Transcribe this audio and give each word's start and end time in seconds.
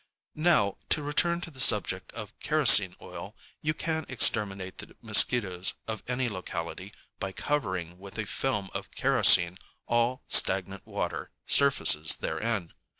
Now, 0.33 0.77
to 0.89 1.03
return 1.03 1.41
to 1.41 1.51
the 1.51 1.61
subject 1.61 2.11
of 2.13 2.33
kerosene 2.39 2.95
oil, 3.03 3.35
you 3.61 3.75
can 3.75 4.07
exterminate 4.09 4.79
the 4.79 4.95
mosquitoes 4.99 5.75
of 5.87 6.01
any 6.07 6.27
locality 6.27 6.91
by 7.19 7.31
covering 7.33 7.99
with 7.99 8.17
a 8.17 8.25
film 8.25 8.71
of 8.73 8.89
kerosene 8.95 9.59
all 9.85 10.23
stagnant 10.27 10.87
water 10.87 11.29
surfaces 11.45 12.15
therein. 12.17 12.71